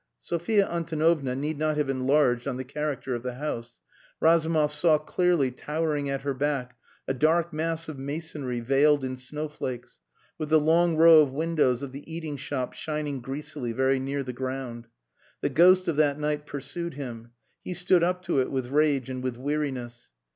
[0.17, 3.77] Sophia Antonovna need not have enlarged on the character of the house.
[4.19, 6.75] Razumov saw clearly, towering at her back,
[7.07, 9.99] a dark mass of masonry veiled in snowflakes,
[10.39, 14.33] with the long row of windows of the eating shop shining greasily very near the
[14.33, 14.87] ground.
[15.41, 17.33] The ghost of that night pursued him.
[17.63, 20.09] He stood up to it with rage and with weariness.